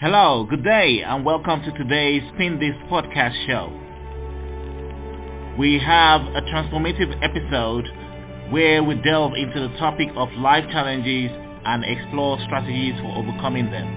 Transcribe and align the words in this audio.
Hello, 0.00 0.46
good 0.48 0.62
day, 0.62 1.02
and 1.02 1.24
welcome 1.24 1.60
to 1.60 1.72
today's 1.72 2.22
Spin 2.32 2.60
Disc 2.60 2.78
podcast 2.86 3.34
show. 3.48 3.66
We 5.58 5.80
have 5.80 6.20
a 6.20 6.40
transformative 6.42 7.18
episode 7.20 7.84
where 8.52 8.84
we 8.84 8.94
delve 9.02 9.32
into 9.34 9.58
the 9.58 9.76
topic 9.76 10.10
of 10.14 10.28
life 10.34 10.62
challenges 10.70 11.32
and 11.64 11.82
explore 11.84 12.38
strategies 12.44 12.94
for 13.00 13.10
overcoming 13.18 13.72
them. 13.72 13.88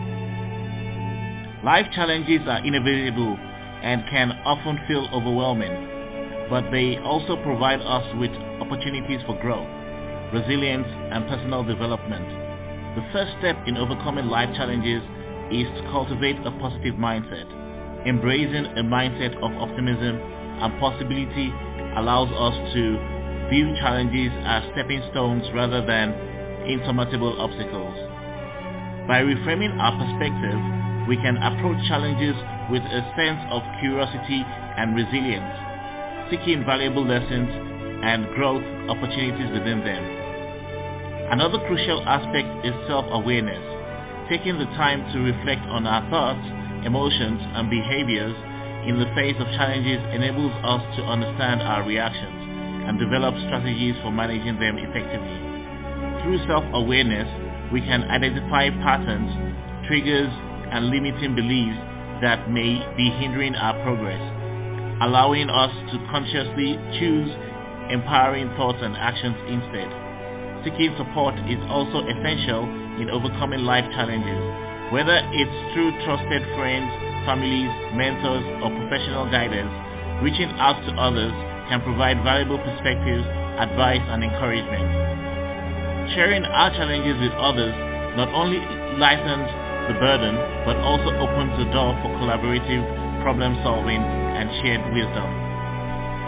Life 1.63 1.85
challenges 1.93 2.41
are 2.47 2.65
inevitable 2.65 3.37
and 3.83 4.01
can 4.09 4.31
often 4.43 4.79
feel 4.87 5.07
overwhelming, 5.13 6.49
but 6.49 6.71
they 6.71 6.97
also 6.97 7.35
provide 7.43 7.81
us 7.81 8.07
with 8.17 8.31
opportunities 8.59 9.21
for 9.27 9.39
growth, 9.39 9.69
resilience, 10.33 10.87
and 11.13 11.27
personal 11.29 11.63
development. 11.63 12.25
The 12.97 13.05
first 13.13 13.37
step 13.37 13.55
in 13.67 13.77
overcoming 13.77 14.25
life 14.25 14.49
challenges 14.55 15.03
is 15.51 15.67
to 15.75 15.81
cultivate 15.91 16.39
a 16.47 16.51
positive 16.63 16.95
mindset. 16.95 17.45
Embracing 18.07 18.65
a 18.79 18.83
mindset 18.83 19.35
of 19.43 19.51
optimism 19.59 20.15
and 20.17 20.79
possibility 20.79 21.51
allows 21.99 22.31
us 22.31 22.55
to 22.73 22.95
view 23.51 23.75
challenges 23.83 24.31
as 24.47 24.63
stepping 24.71 25.03
stones 25.11 25.43
rather 25.53 25.85
than 25.85 26.15
insurmountable 26.65 27.35
obstacles. 27.41 27.93
By 29.07 29.21
reframing 29.27 29.75
our 29.75 29.91
perspective, 29.99 30.59
we 31.09 31.17
can 31.19 31.35
approach 31.35 31.77
challenges 31.87 32.35
with 32.71 32.81
a 32.87 33.01
sense 33.19 33.43
of 33.51 33.61
curiosity 33.83 34.41
and 34.79 34.95
resilience, 34.95 35.51
seeking 36.31 36.63
valuable 36.63 37.03
lessons 37.05 37.49
and 38.03 38.25
growth 38.33 38.63
opportunities 38.87 39.51
within 39.51 39.83
them. 39.83 40.03
Another 41.31 41.59
crucial 41.67 42.01
aspect 42.07 42.65
is 42.65 42.73
self-awareness 42.87 43.80
taking 44.31 44.57
the 44.57 44.71
time 44.79 45.03
to 45.11 45.19
reflect 45.19 45.59
on 45.67 45.85
our 45.85 46.07
thoughts, 46.09 46.39
emotions, 46.87 47.43
and 47.51 47.69
behaviors 47.69 48.31
in 48.87 48.95
the 48.95 49.11
face 49.11 49.35
of 49.43 49.45
challenges 49.59 49.99
enables 50.15 50.55
us 50.63 50.79
to 50.95 51.03
understand 51.03 51.59
our 51.59 51.83
reactions 51.83 52.39
and 52.87 52.95
develop 52.97 53.35
strategies 53.51 53.93
for 53.99 54.09
managing 54.09 54.55
them 54.55 54.79
effectively. 54.79 55.35
Through 56.23 56.47
self-awareness, 56.47 57.27
we 57.75 57.81
can 57.83 58.07
identify 58.07 58.71
patterns, 58.79 59.35
triggers, 59.91 60.31
and 60.71 60.87
limiting 60.87 61.35
beliefs 61.35 61.75
that 62.23 62.47
may 62.49 62.79
be 62.95 63.11
hindering 63.19 63.53
our 63.59 63.75
progress, 63.83 64.23
allowing 65.03 65.49
us 65.51 65.75
to 65.91 65.99
consciously 66.07 66.79
choose 67.03 67.27
empowering 67.91 68.47
thoughts 68.55 68.79
and 68.79 68.95
actions 68.95 69.35
instead. 69.51 69.91
Seeking 70.63 70.93
support 70.93 71.33
is 71.49 71.57
also 71.73 72.05
essential 72.05 72.69
in 73.01 73.09
overcoming 73.09 73.65
life 73.65 73.85
challenges, 73.97 74.41
whether 74.93 75.17
it's 75.33 75.57
through 75.73 75.89
trusted 76.05 76.45
friends, 76.53 76.85
families, 77.25 77.71
mentors, 77.97 78.45
or 78.61 78.69
professional 78.69 79.25
guidance. 79.33 79.73
Reaching 80.21 80.53
out 80.61 80.77
to 80.85 80.93
others 81.01 81.33
can 81.65 81.81
provide 81.81 82.21
valuable 82.21 82.61
perspectives, 82.61 83.25
advice, 83.57 84.05
and 84.13 84.21
encouragement. 84.21 84.85
Sharing 86.13 86.45
our 86.45 86.69
challenges 86.77 87.17
with 87.17 87.33
others 87.41 87.73
not 88.13 88.29
only 88.37 88.61
lightens 89.01 89.49
the 89.89 89.97
burden, 89.97 90.37
but 90.69 90.77
also 90.85 91.09
opens 91.25 91.57
the 91.57 91.65
door 91.73 91.97
for 92.05 92.13
collaborative 92.21 92.85
problem 93.25 93.57
solving 93.65 94.01
and 94.01 94.45
shared 94.61 94.85
wisdom. 94.93 95.25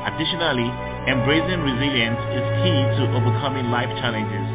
Additionally, 0.09 0.73
embracing 1.03 1.59
resilience 1.59 2.21
is 2.31 2.45
key 2.63 2.79
to 2.95 3.03
overcoming 3.11 3.67
life 3.67 3.91
challenges. 3.99 4.47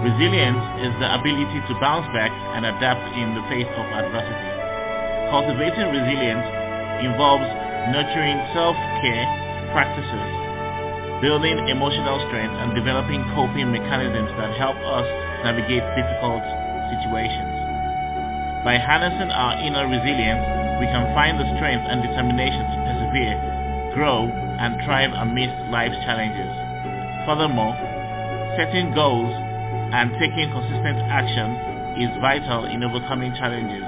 Resilience 0.00 0.64
is 0.80 0.92
the 0.98 1.08
ability 1.14 1.60
to 1.68 1.72
bounce 1.78 2.08
back 2.16 2.32
and 2.56 2.64
adapt 2.64 3.04
in 3.12 3.36
the 3.36 3.44
face 3.52 3.68
of 3.76 3.86
adversity. 3.92 4.50
Cultivating 5.28 5.92
resilience 5.92 6.48
involves 7.04 7.44
nurturing 7.92 8.40
self-care 8.56 9.24
practices, 9.76 10.28
building 11.20 11.60
emotional 11.68 12.18
strength, 12.26 12.56
and 12.56 12.72
developing 12.72 13.20
coping 13.36 13.68
mechanisms 13.68 14.32
that 14.40 14.56
help 14.56 14.76
us 14.88 15.06
navigate 15.44 15.84
difficult 15.92 16.42
situations. 16.88 17.52
By 18.64 18.80
harnessing 18.80 19.28
our 19.28 19.60
inner 19.60 19.86
resilience, 19.86 20.42
we 20.80 20.88
can 20.88 21.04
find 21.12 21.36
the 21.36 21.46
strength 21.60 21.84
and 21.84 22.00
determination 22.00 22.64
to 22.64 22.76
persevere, 22.80 23.36
grow, 23.94 24.41
and 24.58 24.80
thrive 24.84 25.12
amidst 25.14 25.56
life's 25.70 25.96
challenges. 26.04 26.50
Furthermore, 27.24 27.72
setting 28.56 28.92
goals 28.92 29.32
and 29.92 30.12
taking 30.18 30.50
consistent 30.50 30.98
action 31.08 31.52
is 32.00 32.10
vital 32.20 32.64
in 32.64 32.82
overcoming 32.82 33.32
challenges. 33.36 33.84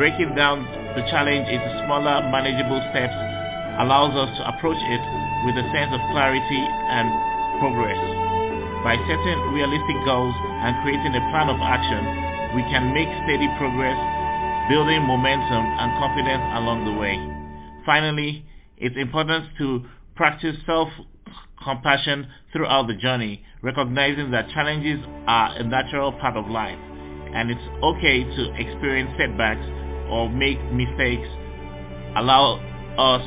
Breaking 0.00 0.34
down 0.34 0.64
the 0.96 1.04
challenge 1.12 1.48
into 1.48 1.68
smaller, 1.84 2.24
manageable 2.32 2.80
steps 2.92 3.16
allows 3.80 4.12
us 4.16 4.28
to 4.40 4.42
approach 4.48 4.80
it 4.80 5.02
with 5.44 5.56
a 5.60 5.66
sense 5.72 5.92
of 5.92 6.00
clarity 6.12 6.62
and 6.92 7.08
progress. 7.60 8.00
By 8.84 8.96
setting 9.06 9.38
realistic 9.54 9.98
goals 10.04 10.34
and 10.64 10.74
creating 10.82 11.14
a 11.14 11.22
plan 11.30 11.48
of 11.52 11.60
action, 11.60 12.02
we 12.56 12.62
can 12.68 12.92
make 12.92 13.08
steady 13.24 13.48
progress, 13.56 13.96
building 14.68 15.04
momentum 15.06 15.64
and 15.78 15.88
confidence 16.00 16.44
along 16.58 16.84
the 16.84 16.96
way. 16.96 17.16
Finally, 17.86 18.44
it's 18.82 18.96
important 18.96 19.46
to 19.58 19.84
practice 20.16 20.56
self-compassion 20.66 22.26
throughout 22.52 22.88
the 22.88 22.94
journey, 22.94 23.42
recognizing 23.62 24.32
that 24.32 24.50
challenges 24.50 24.98
are 25.28 25.54
a 25.56 25.62
natural 25.62 26.10
part 26.12 26.36
of 26.36 26.48
life, 26.50 26.78
and 27.32 27.48
it's 27.48 27.62
okay 27.82 28.24
to 28.24 28.52
experience 28.58 29.10
setbacks 29.16 29.64
or 30.10 30.28
make 30.28 30.60
mistakes. 30.72 31.28
Allow 32.16 32.58
us 32.98 33.22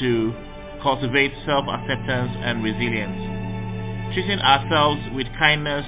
to 0.00 0.34
cultivate 0.82 1.32
self-acceptance 1.46 2.32
and 2.42 2.64
resilience. 2.64 4.12
Treating 4.12 4.40
ourselves 4.40 5.00
with 5.14 5.28
kindness, 5.38 5.86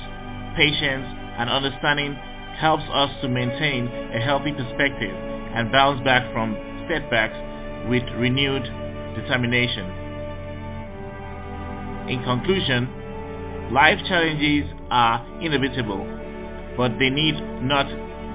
patience, 0.57 1.07
and 1.39 1.51
understanding 1.51 2.15
helps 2.55 2.85
us 2.95 3.11
to 3.21 3.29
maintain 3.29 3.89
a 4.15 4.21
healthy 4.21 4.53
perspective 4.53 5.11
and 5.11 5.73
bounce 5.73 6.01
back 6.05 6.33
from 6.33 6.55
setbacks 6.89 7.35
with 7.89 8.05
renewed 8.15 8.63
determination. 9.15 9.87
In 12.09 12.23
conclusion, 12.25 12.89
life 13.73 13.99
challenges 14.09 14.71
are 14.91 15.25
inevitable, 15.41 16.05
but 16.77 16.99
they 16.99 17.11
need 17.11 17.35
not 17.63 17.87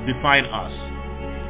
define 0.07 0.45
us. 0.45 0.71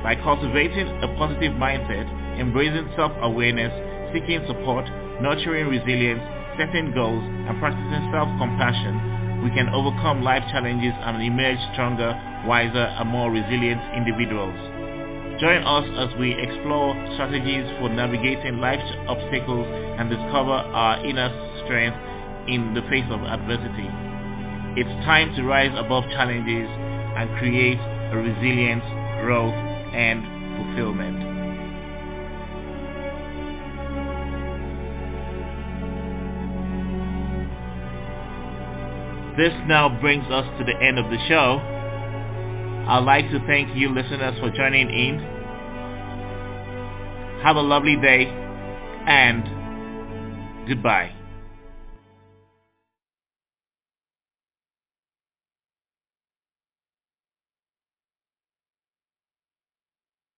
By 0.03 0.15
cultivating 0.15 0.87
a 1.03 1.07
positive 1.17 1.53
mindset, 1.53 2.07
embracing 2.39 2.89
self-awareness, 2.95 3.73
seeking 4.13 4.43
support, 4.47 4.85
nurturing 5.21 5.67
resilience, 5.67 6.21
setting 6.57 6.93
goals, 6.93 7.23
and 7.23 7.59
practicing 7.59 8.09
self-compassion, 8.11 9.43
we 9.43 9.49
can 9.51 9.69
overcome 9.69 10.23
life 10.23 10.43
challenges 10.49 10.93
and 11.05 11.21
emerge 11.21 11.59
stronger, 11.73 12.11
wiser, 12.45 12.89
and 12.97 13.09
more 13.09 13.29
resilient 13.31 13.81
individuals. 13.93 14.57
Join 15.39 15.61
us 15.61 15.85
as 16.01 16.17
we 16.17 16.33
explore 16.33 16.95
strategies 17.13 17.69
for 17.77 17.89
navigating 17.89 18.57
life's 18.57 18.89
obstacles 19.07 19.67
and 19.99 20.09
discover 20.09 20.57
our 20.73 21.05
inner 21.05 21.29
strength 21.63 21.97
in 22.49 22.73
the 22.73 22.81
face 22.89 23.05
of 23.11 23.21
adversity. 23.21 23.85
It's 24.81 24.89
time 25.05 25.35
to 25.35 25.43
rise 25.43 25.69
above 25.77 26.05
challenges 26.09 26.67
and 26.67 27.29
create 27.37 27.77
a 27.77 28.17
resilient 28.17 28.81
growth 29.21 29.53
and 29.93 30.25
fulfillment. 30.57 31.21
This 39.37 39.53
now 39.67 39.87
brings 40.01 40.25
us 40.31 40.45
to 40.57 40.65
the 40.65 40.75
end 40.81 40.97
of 40.97 41.11
the 41.11 41.19
show. 41.27 41.76
I'd 42.87 43.03
like 43.03 43.29
to 43.31 43.39
thank 43.47 43.75
you 43.75 43.89
listeners 43.89 44.39
for 44.39 44.49
joining 44.49 44.89
in. 44.89 45.19
Have 47.43 47.57
a 47.57 47.61
lovely 47.61 47.97
day 47.97 48.27
and 49.07 49.43
goodbye. 50.67 51.16